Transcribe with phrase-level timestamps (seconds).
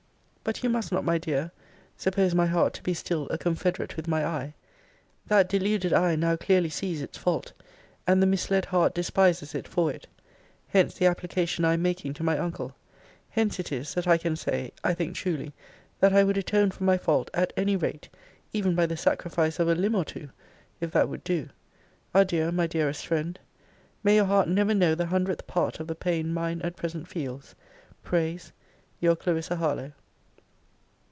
[0.43, 1.51] But you must not, my dear,
[1.95, 4.55] suppose my heart to be still a confederate with my eye.
[5.27, 7.53] That deluded eye now clearly sees its fault,
[8.07, 10.07] and the misled heart despises it for it.
[10.67, 12.75] Hence the application I am making to my uncle:
[13.29, 15.53] hence it is, that I can say (I think truly)
[15.99, 18.09] that I would atone for my fault at any rate,
[18.51, 20.29] even by the sacrifice of a limb or two,
[20.79, 21.49] if that would do.
[22.15, 23.37] Adieu, my dearest friend!
[24.03, 27.53] May your heart never know the hundredth part of the pain mine at present feels!
[28.03, 28.51] prays
[28.99, 29.93] Your CLARISSA HARLOWE.